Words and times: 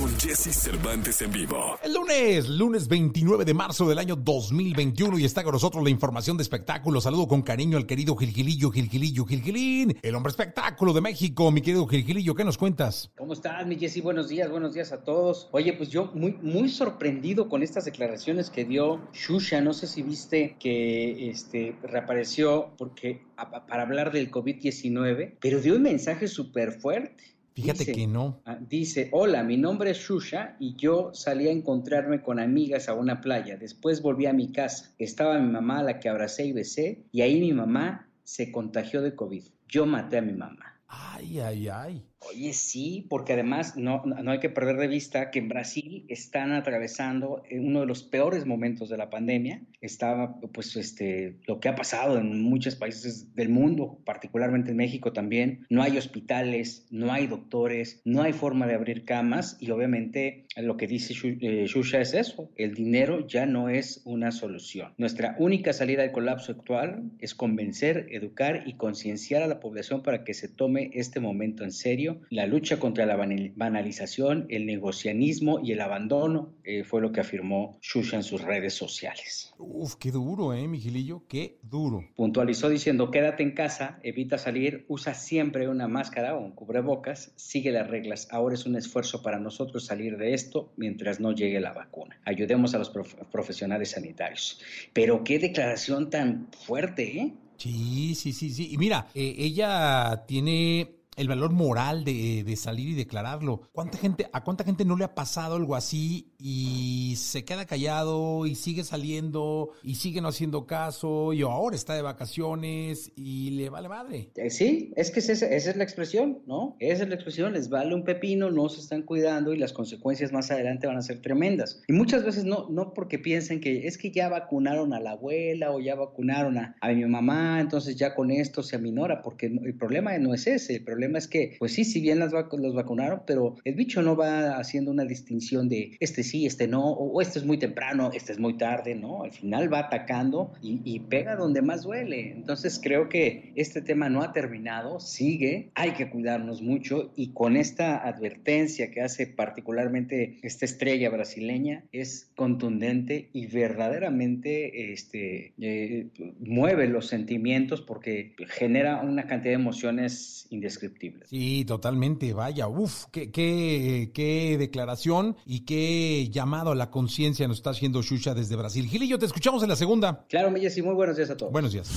con 0.00 0.18
Jesse 0.18 0.50
Cervantes 0.54 1.20
en 1.20 1.30
vivo. 1.30 1.78
El 1.82 1.92
lunes, 1.92 2.48
lunes 2.48 2.88
29 2.88 3.44
de 3.44 3.52
marzo 3.52 3.86
del 3.86 3.98
año 3.98 4.16
2021 4.16 5.18
y 5.18 5.26
está 5.26 5.42
con 5.44 5.52
nosotros 5.52 5.84
la 5.84 5.90
información 5.90 6.38
de 6.38 6.42
espectáculo. 6.42 7.02
Saludo 7.02 7.28
con 7.28 7.42
cariño 7.42 7.76
al 7.76 7.86
querido 7.86 8.16
Gilgilillo, 8.16 8.70
Gilgilillo, 8.70 9.26
Gilgilín, 9.26 9.98
el 10.00 10.14
hombre 10.14 10.30
espectáculo 10.30 10.94
de 10.94 11.02
México. 11.02 11.50
Mi 11.50 11.60
querido 11.60 11.86
Gilgilillo, 11.86 12.34
¿qué 12.34 12.44
nos 12.44 12.56
cuentas? 12.56 13.10
¿Cómo 13.18 13.34
estás, 13.34 13.66
mi 13.66 13.76
Jesse? 13.76 14.02
Buenos 14.02 14.30
días, 14.30 14.50
buenos 14.50 14.72
días 14.72 14.90
a 14.92 15.04
todos. 15.04 15.50
Oye, 15.52 15.74
pues 15.74 15.90
yo 15.90 16.10
muy, 16.14 16.32
muy 16.40 16.70
sorprendido 16.70 17.50
con 17.50 17.62
estas 17.62 17.84
declaraciones 17.84 18.48
que 18.48 18.64
dio 18.64 19.02
Shusha. 19.12 19.60
No 19.60 19.74
sé 19.74 19.86
si 19.86 20.02
viste 20.02 20.56
que 20.58 21.28
este, 21.28 21.76
reapareció 21.82 22.72
porque 22.78 23.26
para 23.68 23.82
hablar 23.82 24.12
del 24.12 24.30
COVID-19, 24.30 25.36
pero 25.40 25.60
dio 25.60 25.76
un 25.76 25.82
mensaje 25.82 26.26
súper 26.26 26.72
fuerte. 26.72 27.39
Fíjate 27.54 27.80
Dice- 27.80 27.92
que 27.92 28.06
no. 28.06 28.40
Ah, 28.46 28.58
Dice, 28.60 29.08
hola, 29.12 29.42
mi 29.42 29.56
nombre 29.56 29.90
es 29.90 29.98
Shusha 29.98 30.56
y 30.60 30.76
yo 30.76 31.10
salí 31.12 31.48
a 31.48 31.52
encontrarme 31.52 32.22
con 32.22 32.38
amigas 32.38 32.88
a 32.88 32.94
una 32.94 33.20
playa. 33.20 33.56
Después 33.56 34.02
volví 34.02 34.26
a 34.26 34.32
mi 34.32 34.52
casa. 34.52 34.94
Estaba 34.98 35.38
mi 35.38 35.50
mamá 35.50 35.80
a 35.80 35.82
la 35.82 35.98
que 36.00 36.08
abracé 36.08 36.46
y 36.46 36.52
besé 36.52 37.04
y 37.12 37.22
ahí 37.22 37.40
mi 37.40 37.52
mamá 37.52 38.08
se 38.22 38.52
contagió 38.52 39.02
de 39.02 39.14
COVID. 39.14 39.44
Yo 39.68 39.86
maté 39.86 40.18
a 40.18 40.22
mi 40.22 40.32
mamá. 40.32 40.80
Ay, 40.86 41.38
ay, 41.40 41.68
ay. 41.68 42.04
Oye, 42.28 42.52
sí, 42.52 43.06
porque 43.08 43.32
además 43.32 43.76
no, 43.78 44.02
no 44.04 44.30
hay 44.30 44.40
que 44.40 44.50
perder 44.50 44.76
de 44.76 44.88
vista 44.88 45.30
que 45.30 45.38
en 45.38 45.48
Brasil 45.48 46.04
están 46.08 46.52
atravesando 46.52 47.42
eh, 47.48 47.58
uno 47.58 47.80
de 47.80 47.86
los 47.86 48.02
peores 48.02 48.44
momentos 48.44 48.90
de 48.90 48.98
la 48.98 49.08
pandemia. 49.08 49.62
Estaba, 49.80 50.38
pues, 50.52 50.76
este, 50.76 51.38
lo 51.46 51.60
que 51.60 51.70
ha 51.70 51.74
pasado 51.74 52.18
en 52.18 52.42
muchos 52.42 52.76
países 52.76 53.34
del 53.34 53.48
mundo, 53.48 53.98
particularmente 54.04 54.70
en 54.72 54.76
México 54.76 55.12
también. 55.14 55.66
No 55.70 55.82
hay 55.82 55.96
hospitales, 55.96 56.86
no 56.90 57.10
hay 57.10 57.26
doctores, 57.26 58.02
no 58.04 58.22
hay 58.22 58.34
forma 58.34 58.66
de 58.66 58.74
abrir 58.74 59.04
camas 59.06 59.56
y 59.58 59.70
obviamente 59.70 60.44
lo 60.56 60.76
que 60.76 60.86
dice 60.86 61.14
Shu- 61.14 61.38
eh, 61.40 61.64
Shusha 61.66 62.00
es 62.02 62.12
eso, 62.12 62.50
el 62.56 62.74
dinero 62.74 63.26
ya 63.26 63.46
no 63.46 63.70
es 63.70 64.02
una 64.04 64.30
solución. 64.30 64.92
Nuestra 64.98 65.36
única 65.38 65.72
salida 65.72 66.02
del 66.02 66.12
colapso 66.12 66.52
actual 66.52 67.10
es 67.18 67.34
convencer, 67.34 68.08
educar 68.10 68.64
y 68.66 68.74
concienciar 68.74 69.42
a 69.42 69.46
la 69.46 69.58
población 69.58 70.02
para 70.02 70.22
que 70.22 70.34
se 70.34 70.48
tome 70.48 70.90
este 70.92 71.18
momento 71.18 71.64
en 71.64 71.72
serio. 71.72 72.09
La 72.30 72.46
lucha 72.46 72.78
contra 72.78 73.06
la 73.06 73.16
banal- 73.16 73.52
banalización, 73.56 74.46
el 74.48 74.66
negocianismo 74.66 75.60
y 75.62 75.72
el 75.72 75.80
abandono 75.80 76.54
eh, 76.64 76.84
fue 76.84 77.00
lo 77.00 77.12
que 77.12 77.20
afirmó 77.20 77.78
Shusha 77.80 78.16
en 78.16 78.22
sus 78.22 78.42
redes 78.42 78.74
sociales. 78.74 79.54
Uf, 79.58 79.94
qué 79.96 80.10
duro, 80.10 80.52
¿eh, 80.54 80.66
mi 80.68 80.78
Gilillo? 80.80 81.22
Qué 81.28 81.58
duro. 81.62 82.04
Puntualizó 82.16 82.68
diciendo, 82.68 83.10
quédate 83.10 83.42
en 83.42 83.52
casa, 83.52 83.98
evita 84.02 84.38
salir, 84.38 84.84
usa 84.88 85.14
siempre 85.14 85.68
una 85.68 85.88
máscara 85.88 86.36
o 86.36 86.40
un 86.40 86.52
cubrebocas, 86.52 87.32
sigue 87.36 87.70
las 87.72 87.88
reglas. 87.88 88.28
Ahora 88.30 88.54
es 88.54 88.66
un 88.66 88.76
esfuerzo 88.76 89.22
para 89.22 89.38
nosotros 89.38 89.84
salir 89.86 90.16
de 90.16 90.34
esto 90.34 90.72
mientras 90.76 91.20
no 91.20 91.32
llegue 91.32 91.60
la 91.60 91.72
vacuna. 91.72 92.20
Ayudemos 92.24 92.74
a 92.74 92.78
los 92.78 92.90
prof- 92.90 93.14
profesionales 93.30 93.90
sanitarios. 93.90 94.60
Pero 94.92 95.24
qué 95.24 95.38
declaración 95.38 96.10
tan 96.10 96.48
fuerte, 96.66 97.18
¿eh? 97.18 97.32
Sí, 97.56 98.14
sí, 98.14 98.32
sí, 98.32 98.50
sí. 98.50 98.70
Y 98.72 98.78
mira, 98.78 99.08
eh, 99.14 99.34
ella 99.36 100.24
tiene 100.26 100.92
el 101.20 101.28
valor 101.28 101.52
moral 101.52 102.04
de, 102.04 102.44
de 102.44 102.56
salir 102.56 102.88
y 102.88 102.94
declararlo. 102.94 103.62
¿Cuánta 103.72 103.98
gente, 103.98 104.28
¿A 104.32 104.42
cuánta 104.42 104.64
gente 104.64 104.84
no 104.84 104.96
le 104.96 105.04
ha 105.04 105.14
pasado 105.14 105.56
algo 105.56 105.76
así 105.76 106.32
y 106.38 107.14
se 107.16 107.44
queda 107.44 107.66
callado 107.66 108.46
y 108.46 108.54
sigue 108.54 108.84
saliendo 108.84 109.70
y 109.82 109.96
sigue 109.96 110.20
no 110.20 110.28
haciendo 110.28 110.66
caso 110.66 111.32
y 111.32 111.42
ahora 111.42 111.76
está 111.76 111.94
de 111.94 112.02
vacaciones 112.02 113.12
y 113.16 113.50
le 113.50 113.68
vale 113.68 113.88
madre? 113.88 114.30
Eh, 114.36 114.50
Sí, 114.50 114.92
es 114.96 115.10
que 115.10 115.20
esa, 115.20 115.32
esa 115.32 115.70
es 115.70 115.76
la 115.76 115.84
expresión, 115.84 116.42
¿no? 116.46 116.76
Esa 116.80 117.02
es 117.04 117.08
la 117.08 117.14
expresión, 117.14 117.52
les 117.52 117.68
vale 117.68 117.94
un 117.94 118.04
pepino, 118.04 118.50
no 118.50 118.68
se 118.68 118.80
están 118.80 119.02
cuidando 119.02 119.52
y 119.52 119.58
las 119.58 119.72
consecuencias 119.72 120.32
más 120.32 120.50
adelante 120.50 120.86
van 120.86 120.96
a 120.96 121.02
ser 121.02 121.20
tremendas. 121.20 121.82
Y 121.88 121.92
muchas 121.92 122.24
veces 122.24 122.44
no, 122.44 122.68
no 122.70 122.94
porque 122.94 123.18
piensen 123.18 123.60
que 123.60 123.86
es 123.86 123.98
que 123.98 124.10
ya 124.10 124.28
vacunaron 124.28 124.92
a 124.92 125.00
la 125.00 125.12
abuela 125.12 125.70
o 125.72 125.80
ya 125.80 125.94
vacunaron 125.94 126.58
a, 126.58 126.76
a 126.80 126.92
mi 126.92 127.04
mamá, 127.04 127.60
entonces 127.60 127.96
ya 127.96 128.14
con 128.14 128.30
esto 128.30 128.62
se 128.62 128.76
aminora, 128.76 129.22
porque 129.22 129.46
el 129.46 129.74
problema 129.76 130.16
no 130.18 130.34
es 130.34 130.46
ese, 130.46 130.76
el 130.76 130.84
problema 130.84 131.09
es 131.18 131.28
que, 131.28 131.56
pues 131.58 131.72
sí, 131.72 131.84
si 131.84 132.00
bien 132.00 132.18
las 132.18 132.32
vacu- 132.32 132.58
los 132.60 132.74
vacunaron, 132.74 133.22
pero 133.26 133.56
el 133.64 133.74
bicho 133.74 134.02
no 134.02 134.16
va 134.16 134.58
haciendo 134.58 134.90
una 134.90 135.04
distinción 135.04 135.68
de 135.68 135.96
este 136.00 136.22
sí, 136.22 136.46
este 136.46 136.66
no, 136.68 136.84
o, 136.90 137.12
o 137.12 137.20
este 137.22 137.38
es 137.38 137.44
muy 137.44 137.58
temprano, 137.58 138.10
este 138.14 138.32
es 138.32 138.38
muy 138.38 138.56
tarde, 138.56 138.94
¿no? 138.94 139.22
Al 139.22 139.32
final 139.32 139.72
va 139.72 139.80
atacando 139.80 140.52
y, 140.62 140.80
y 140.84 141.00
pega 141.00 141.36
donde 141.36 141.62
más 141.62 141.82
duele. 141.82 142.32
Entonces 142.32 142.80
creo 142.82 143.08
que 143.08 143.52
este 143.56 143.82
tema 143.82 144.08
no 144.08 144.22
ha 144.22 144.32
terminado, 144.32 145.00
sigue, 145.00 145.70
hay 145.74 145.92
que 145.92 146.10
cuidarnos 146.10 146.62
mucho 146.62 147.12
y 147.16 147.32
con 147.32 147.56
esta 147.56 147.96
advertencia 148.06 148.90
que 148.90 149.00
hace 149.00 149.26
particularmente 149.26 150.38
esta 150.42 150.64
estrella 150.64 151.10
brasileña 151.10 151.84
es 151.92 152.30
contundente 152.36 153.28
y 153.32 153.46
verdaderamente 153.46 154.92
este, 154.92 155.52
eh, 155.60 156.06
mueve 156.40 156.86
los 156.88 157.06
sentimientos 157.08 157.80
porque 157.82 158.34
genera 158.48 159.00
una 159.02 159.26
cantidad 159.26 159.52
de 159.52 159.60
emociones 159.60 160.46
indescriptibles. 160.50 160.99
Sí, 161.28 161.64
totalmente. 161.64 162.32
Vaya, 162.32 162.68
uf, 162.68 163.06
qué, 163.10 163.30
qué, 163.30 164.10
qué 164.14 164.56
declaración 164.58 165.36
y 165.46 165.60
qué 165.60 166.28
llamado 166.30 166.72
a 166.72 166.74
la 166.74 166.90
conciencia 166.90 167.48
nos 167.48 167.58
está 167.58 167.70
haciendo 167.70 168.02
Shusha 168.02 168.34
desde 168.34 168.56
Brasil. 168.56 168.86
Gilillo, 168.86 169.18
te 169.18 169.26
escuchamos 169.26 169.62
en 169.62 169.68
la 169.68 169.76
segunda. 169.76 170.26
Claro, 170.28 170.50
Milles, 170.50 170.76
y 170.76 170.82
muy 170.82 170.94
buenos 170.94 171.16
días 171.16 171.30
a 171.30 171.36
todos. 171.36 171.52
Buenos 171.52 171.72
días. 171.72 171.90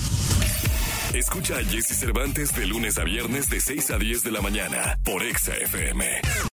Escucha 1.14 1.58
a 1.58 1.64
Jesse 1.64 1.96
Cervantes 1.96 2.54
de 2.56 2.66
lunes 2.66 2.98
a 2.98 3.04
viernes 3.04 3.48
de 3.48 3.60
6 3.60 3.90
a 3.92 3.98
10 3.98 4.24
de 4.24 4.32
la 4.32 4.40
mañana 4.40 4.98
por 5.04 5.22
Exa 5.22 5.54
FM. 5.54 6.04